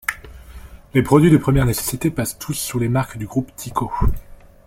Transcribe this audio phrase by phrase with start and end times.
[0.95, 3.91] Les produits de première nécessité passent tous sous les marques du groupe Tiko.